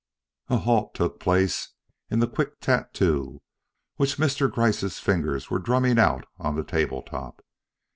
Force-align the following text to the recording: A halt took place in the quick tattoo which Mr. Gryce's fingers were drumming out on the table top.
A 0.47 0.57
halt 0.57 0.95
took 0.95 1.19
place 1.19 1.75
in 2.09 2.17
the 2.17 2.27
quick 2.27 2.59
tattoo 2.59 3.43
which 3.97 4.17
Mr. 4.17 4.51
Gryce's 4.51 4.97
fingers 4.97 5.51
were 5.51 5.59
drumming 5.59 5.99
out 5.99 6.25
on 6.39 6.55
the 6.55 6.63
table 6.63 7.03
top. 7.03 7.45